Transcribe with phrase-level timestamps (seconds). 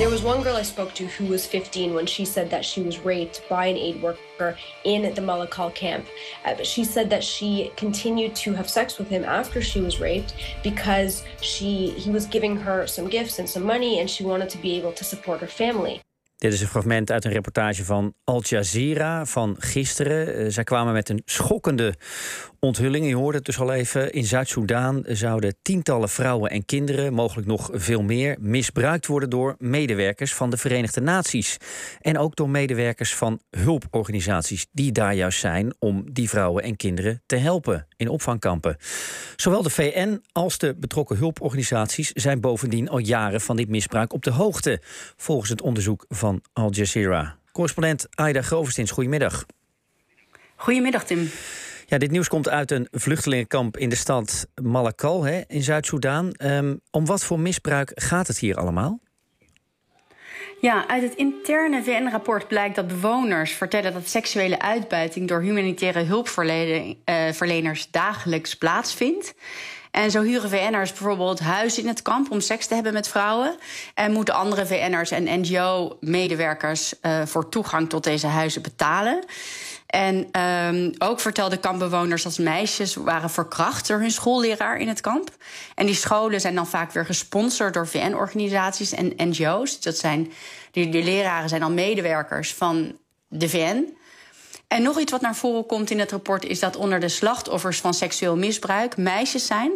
[0.00, 2.80] There was one girl I spoke to who was 15 when she said that she
[2.80, 6.06] was raped by an aid worker in the Malakal camp.
[6.42, 10.32] Uh, she said that she continued to have sex with him after she was raped
[10.62, 14.58] because she he was giving her some gifts and some money and she wanted to
[14.62, 16.00] be able to support her family.
[16.40, 20.40] Dit is een fragment uit een reportage van Al Jazeera van gisteren.
[20.40, 21.94] Uh, zij kwamen met een schokkende
[22.60, 23.06] onthulling.
[23.06, 24.12] Je hoorde het dus al even.
[24.12, 30.34] In Zuid-Soedan zouden tientallen vrouwen en kinderen, mogelijk nog veel meer, misbruikt worden door medewerkers
[30.34, 31.56] van de Verenigde Naties.
[32.00, 37.22] En ook door medewerkers van hulporganisaties die daar juist zijn om die vrouwen en kinderen
[37.26, 38.76] te helpen in opvangkampen.
[39.36, 44.22] Zowel de VN als de betrokken hulporganisaties zijn bovendien al jaren van dit misbruik op
[44.22, 44.80] de hoogte,
[45.16, 47.38] volgens het onderzoek van Al Jazeera.
[47.52, 49.46] Correspondent Aida Groverstins, goedemiddag.
[50.56, 51.30] Goedemiddag, Tim.
[51.90, 56.34] Ja, dit nieuws komt uit een vluchtelingenkamp in de stad Malakal hè, in Zuid-Soedan.
[56.42, 59.00] Um, om wat voor misbruik gaat het hier allemaal?
[60.60, 67.86] Ja, uit het interne VN-rapport blijkt dat bewoners vertellen dat seksuele uitbuiting door humanitaire hulpverleners
[67.86, 69.34] uh, dagelijks plaatsvindt.
[69.90, 73.56] En zo huren VN'ers bijvoorbeeld huizen in het kamp om seks te hebben met vrouwen.
[73.94, 79.24] En moeten andere VN'ers en NGO-medewerkers uh, voor toegang tot deze huizen betalen.
[79.86, 85.30] En um, ook vertelden kampbewoners dat meisjes waren verkracht door hun schoolleraar in het kamp.
[85.74, 89.80] En die scholen zijn dan vaak weer gesponsord door VN-organisaties en NGO's.
[89.80, 90.32] Dat zijn,
[90.70, 93.98] die, die leraren zijn dan medewerkers van de VN.
[94.72, 97.80] En nog iets wat naar voren komt in het rapport is dat onder de slachtoffers
[97.80, 99.70] van seksueel misbruik meisjes zijn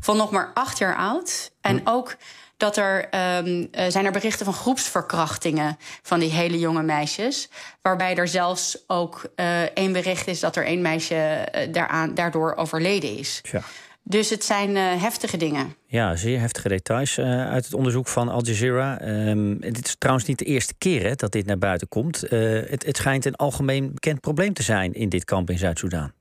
[0.00, 1.50] van nog maar acht jaar oud.
[1.60, 1.88] En hm.
[1.88, 2.16] ook
[2.56, 7.48] dat er um, zijn er berichten van groepsverkrachtingen van die hele jonge meisjes.
[7.82, 12.54] Waarbij er zelfs ook uh, één bericht is dat er één meisje uh, daaraan, daardoor
[12.54, 13.40] overleden is.
[13.42, 13.62] Ja.
[14.10, 15.74] Dus het zijn uh, heftige dingen.
[15.86, 19.00] Ja, zeer heftige details uit het onderzoek van Al Jazeera.
[19.28, 22.20] Um, dit is trouwens niet de eerste keer hè, dat dit naar buiten komt.
[22.20, 26.12] Het, het schijnt een algemeen bekend probleem te zijn in dit kamp in Zuid-Soedan.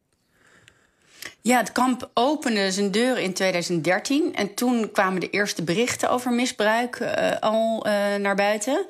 [1.41, 4.35] Ja, het kamp opende zijn deuren in 2013.
[4.35, 8.85] En toen kwamen de eerste berichten over misbruik uh, al uh, naar buiten.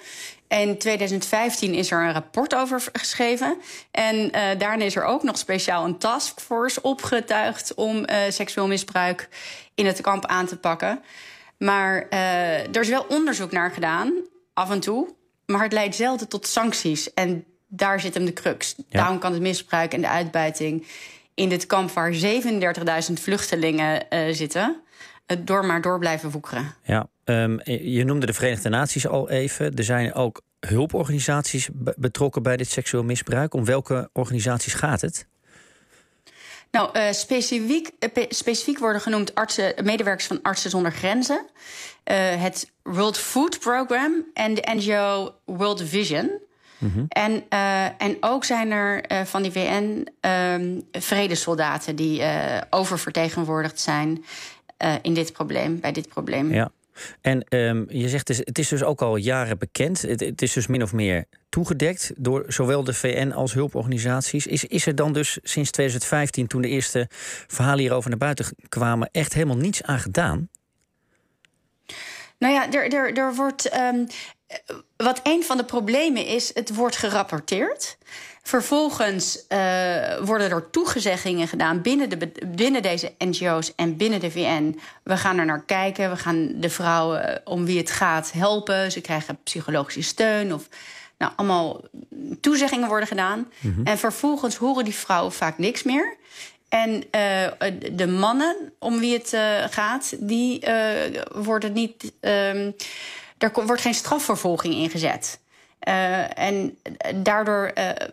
[0.50, 3.58] In 2015 is er een rapport over geschreven.
[3.92, 9.30] En uh, daarna is er ook nog speciaal een taskforce opgetuigd om seksueel misbruik
[9.76, 11.02] in het kamp aan te pakken.
[11.58, 12.08] Maar
[12.72, 14.14] er is wel onderzoek naar gedaan,
[14.54, 15.16] af en toe.
[15.46, 17.14] Maar het leidt zelden tot sancties.
[17.14, 18.76] En daar zit hem de crux.
[18.78, 18.84] Ja.
[18.90, 20.88] Daarom kan het misbruik en de uitbuiting
[21.34, 24.06] in dit kamp waar 37.000 vluchtelingen
[24.36, 24.82] zitten,
[25.30, 26.74] het door maar door blijven woekeren.
[26.84, 29.76] Ja, um, je noemde de Verenigde Naties al even.
[29.76, 33.54] Er zijn ook hulporganisaties betrokken bij dit seksueel misbruik.
[33.54, 35.28] Om welke organisaties gaat het?
[36.72, 42.72] Nou, uh, specifiek, uh, specifiek worden genoemd artsen, medewerkers van Artsen zonder Grenzen, uh, het
[42.84, 46.48] World Food Program en de NGO World Vision.
[46.78, 47.06] Mhm.
[47.08, 47.44] en,
[47.98, 52.24] en ook zijn er van die VN um, vredesoldaten die
[52.70, 54.24] oververtegenwoordigd zijn
[55.02, 56.54] in dit probleem, bij dit probleem.
[56.54, 56.72] Ja.
[57.22, 60.02] En um, je zegt, het is dus ook al jaren bekend.
[60.02, 64.48] Het, het, is dus min of meer toegedekt door zowel de VN als hulporganisaties.
[64.48, 67.08] Is, is er dan dus sinds 2015, toen de eerste
[67.48, 70.50] verhalen hierover naar buiten kwamen, echt helemaal niets aan gedaan?
[72.40, 73.78] Nou ja, er, er, er wordt.
[73.78, 74.08] Um,
[74.98, 77.98] wat een van de problemen is, het wordt gerapporteerd.
[78.42, 84.80] Vervolgens uh, worden er toegezeggingen gedaan binnen, de, binnen deze NGO's en binnen de VN.
[85.04, 88.92] We gaan er naar kijken, we gaan de vrouwen om wie het gaat helpen.
[88.92, 90.68] Ze krijgen psychologische steun of
[91.18, 91.82] nou, allemaal
[92.42, 93.48] toezeggingen worden gedaan.
[93.60, 93.86] Mm -hmm.
[93.86, 96.18] En vervolgens horen die vrouwen vaak niks meer.
[96.70, 97.48] En uh,
[97.92, 102.12] de mannen om wie het uh, gaat, die uh, worden niet.
[102.22, 102.76] Um,
[103.38, 105.40] er wordt geen strafvervolging ingezet.
[106.34, 106.78] En
[107.16, 107.72] daardoor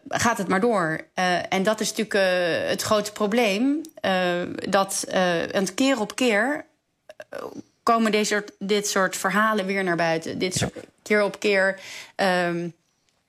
[0.08, 1.00] gaat het maar door.
[1.48, 3.80] En dat is natuurlijk het grote probleem.
[4.68, 5.04] dat
[5.50, 6.64] een keer op keer
[7.82, 10.38] komen deze, dit soort verhalen weer naar buiten.
[10.38, 11.80] Dit soort, keer op keer
[12.16, 12.74] um,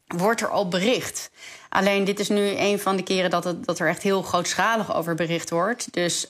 [0.07, 1.29] wordt er al bericht.
[1.69, 4.95] Alleen dit is nu een van de keren dat, het, dat er echt heel grootschalig
[4.95, 5.93] over bericht wordt.
[5.93, 6.29] Dus,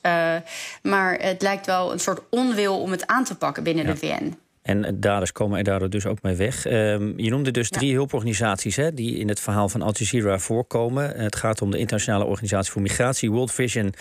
[0.82, 3.92] maar het lijkt wel een soort onwil om het aan te pakken binnen ja.
[3.92, 4.38] de VN.
[4.68, 6.66] En daders komen er daardoor dus ook mee weg.
[6.66, 11.20] Um, je noemde dus drie hulporganisaties hè, die in het verhaal van Al Jazeera voorkomen.
[11.20, 13.94] Het gaat om de Internationale Organisatie voor Migratie, World Vision.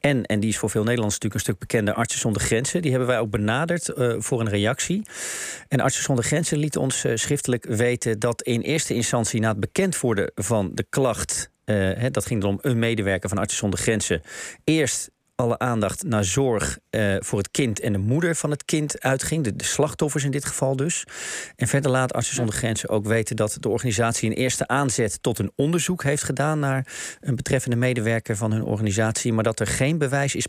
[0.00, 2.82] En, en die is voor veel Nederlanders natuurlijk een stuk bekende, Artsen zonder Grenzen.
[2.82, 5.02] Die hebben wij ook benaderd uh, voor een reactie.
[5.68, 9.60] En Artsen zonder Grenzen liet ons uh, schriftelijk weten dat in eerste instantie na het
[9.60, 11.50] bekend worden van de klacht.
[11.64, 14.22] Uh, hè, dat ging dan om een medewerker van Artsen zonder Grenzen.
[14.64, 15.10] Eerst
[15.42, 19.44] alle aandacht naar zorg uh, voor het kind en de moeder van het kind uitging.
[19.44, 21.04] De, de, slachtoffers in dit geval dus.
[21.56, 25.38] En verder laat Artsen zonder Grenzen ook weten dat de organisatie een eerste aanzet tot
[25.38, 26.86] een onderzoek heeft gedaan naar
[27.20, 29.32] een betreffende medewerker van hun organisatie.
[29.32, 30.46] Maar dat er geen bewijs is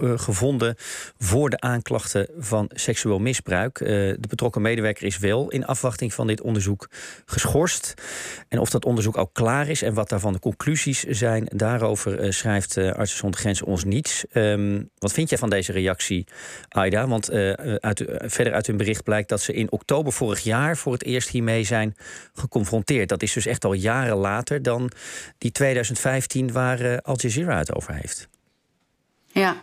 [0.00, 0.74] gevonden
[1.18, 3.80] voor de aanklachten van seksueel misbruik.
[3.80, 6.88] Uh, de betrokken medewerker is wel in afwachting van dit onderzoek
[7.24, 7.94] geschorst.
[8.48, 12.30] En of dat onderzoek ook klaar is en wat daarvan de conclusies zijn, daarover uh,
[12.30, 14.24] schrijft Artsen zonder Grenzen ons niets.
[14.32, 16.26] Um, wat vind jij van deze reactie,
[16.68, 17.06] Aida?
[17.06, 21.04] Want uit, verder uit hun bericht blijkt dat ze in oktober vorig jaar voor het
[21.04, 21.96] eerst hiermee zijn
[22.34, 23.08] geconfronteerd.
[23.08, 24.90] Dat is dus echt al jaren later dan
[25.38, 28.28] die 2015 waar Al Jazeera het over heeft.
[29.34, 29.56] Ja,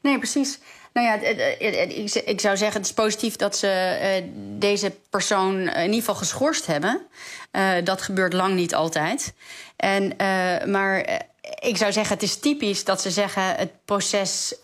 [0.00, 0.58] nee, precies.
[0.92, 1.14] Nou ja,
[2.24, 4.24] ik zou zeggen, het is positief dat ze eh,
[4.58, 7.00] deze persoon in ieder geval geschorst hebben.
[7.52, 9.34] Uh, dat gebeurt lang niet altijd.
[9.76, 11.22] En, uh, maar
[11.60, 14.54] ik zou zeggen, het is typisch dat ze zeggen: het proces,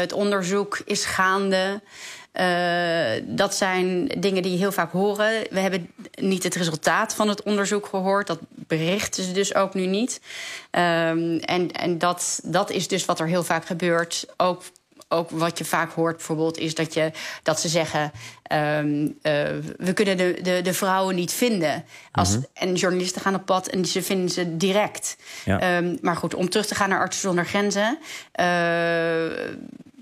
[0.00, 1.80] het onderzoek is gaande.
[3.22, 5.46] Dat zijn dingen die je heel vaak horen.
[5.50, 5.90] We hebben
[6.20, 8.26] niet het resultaat van het onderzoek gehoord.
[8.26, 10.20] Dat berichten ze dus ook nu niet.
[10.70, 14.26] Um, en en dat, dat is dus wat er heel vaak gebeurt.
[14.36, 14.62] Ook
[15.12, 17.10] ook wat je vaak hoort bijvoorbeeld, is dat, je,
[17.42, 18.12] dat ze zeggen:
[18.52, 19.12] um, uh,
[19.76, 21.84] we kunnen de, de, de, vrouwen niet vinden.
[22.12, 22.46] Als, mm -hmm.
[22.52, 25.16] En journalisten gaan op pad en ze vinden ze direct.
[25.44, 25.76] Ja.
[25.76, 27.98] Um, maar goed, om terug te gaan naar Artsen zonder Grenzen.
[28.40, 28.46] Uh,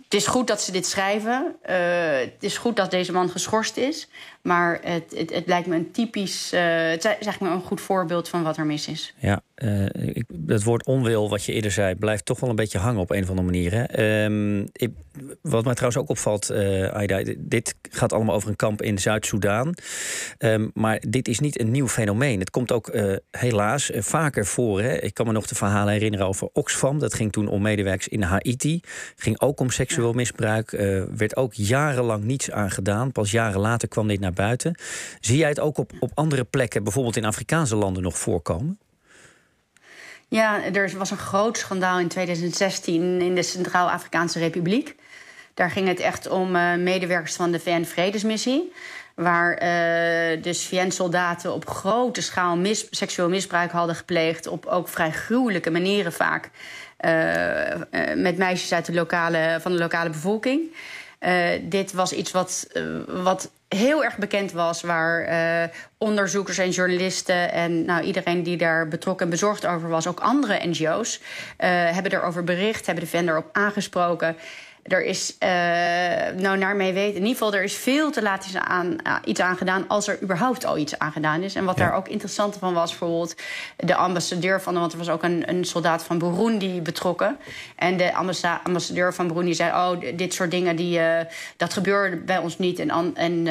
[0.09, 1.57] het is goed dat ze dit schrijven.
[1.71, 1.77] Uh,
[2.19, 4.09] het is goed dat deze man geschorst is.
[4.43, 6.53] Maar het, het, het lijkt me een typisch.
[6.53, 6.61] Uh,
[6.91, 9.15] het is eigenlijk een goed voorbeeld van wat er mis is.
[9.19, 12.79] Ja, uh, ik, het woord onwil, wat je eerder zei, blijft toch wel een beetje
[12.79, 13.73] hangen op een of andere manier.
[13.75, 14.25] Hè?
[14.25, 14.91] Um, ik,
[15.43, 19.75] wat mij trouwens ook opvalt, uh, Aida, dit gaat allemaal over een kamp in Zuid-Soedan.
[20.39, 22.41] Um, maar dit is niet een nieuw fenomeen.
[22.41, 22.93] Het komt ook
[23.31, 24.81] helaas vaker voor.
[24.81, 24.97] Hè?
[24.97, 26.99] Ik kan me nog de verhalen herinneren over Oxfam.
[26.99, 28.81] Dat ging toen om medewerkers in Haiti.
[29.17, 30.71] Ging ook om seksueel misbruik.
[31.17, 33.13] werd ook jarenlang niets aan gedaan.
[33.13, 34.75] Pas jaren later kwam dit naar buiten.
[35.21, 38.79] Zie jij het ook op, op andere plekken, bijvoorbeeld in Afrikaanse landen, nog voorkomen?
[40.29, 44.97] Ja, er was een groot schandaal in 2016 in de Centraal-Afrikaanse Republiek.
[45.55, 48.73] Daar ging het echt om uh, medewerkers van de VN-vredesmissie.
[49.15, 52.59] Waar uh, dus VN-soldaten op grote schaal
[52.91, 54.47] seksueel misbruik hadden gepleegd.
[54.47, 56.51] Op ook vrij gruwelijke manieren vaak.
[57.01, 60.75] Uh, met meisjes uit de lokale, van de lokale bevolking.
[61.63, 62.69] dit was iets wat,
[63.07, 68.89] wat heel erg bekend was, waar uh, onderzoekers en journalisten en nou, iedereen die daar
[68.89, 71.25] betrokken en bezorgd over was, ook andere NGO's, uh,
[71.69, 74.37] hebben erover bericht, hebben de vendor op aangesproken.
[74.89, 75.49] Er is, uh,
[76.43, 79.17] nou naar mij weten, in ieder geval, er is veel te laat iets aan, uh,
[79.25, 81.55] iets aan gedaan als er überhaupt al iets aan gedaan is.
[81.55, 81.85] En wat ja.
[81.85, 83.35] daar ook interessant van was, bijvoorbeeld
[83.77, 87.37] de ambassadeur van, want er was ook een, een soldaat van Burundi betrokken.
[87.77, 91.19] En de ambassa ambassadeur van Burundi zei: Oh, dit soort dingen, die, uh,
[91.57, 92.79] dat gebeurt bij ons niet.
[92.79, 93.47] En, en,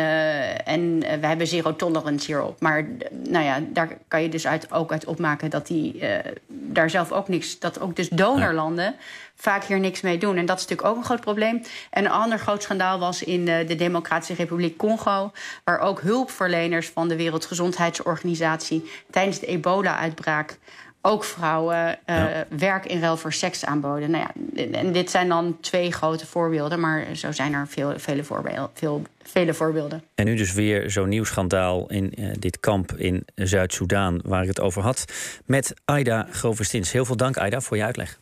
[0.65, 2.61] en we hebben zero tolerance hierop.
[2.61, 5.99] Maar nou ja, daar kan je dus uit, ook uit opmaken dat die
[6.47, 8.85] daar zelf ook niks, dat ook dus donorlanden.
[8.85, 8.95] Ja
[9.37, 10.37] vaak hier niks mee doen.
[10.37, 11.61] En dat is natuurlijk ook een groot probleem.
[11.89, 15.31] En een ander groot schandaal was in de, de Democratische Republiek Congo,
[15.63, 20.57] waar ook hulpverleners van de Wereldgezondheidsorganisatie tijdens de ebola-uitbraak
[21.01, 22.45] ook vrouwen uh, ja.
[22.49, 24.11] werk in ruil voor seks aanboden.
[24.11, 28.23] Nou ja, en dit zijn dan twee grote voorbeelden, maar zo zijn er veel, vele,
[28.23, 30.03] voorbeelden, veel, vele voorbeelden.
[30.15, 34.47] En nu dus weer zo'n nieuw schandaal in uh, dit kamp in Zuid-Soedan, waar ik
[34.47, 35.05] het over had.
[35.45, 36.91] Met Aida Groverstins.
[36.91, 38.19] Heel veel dank, Aida, voor je uitleg.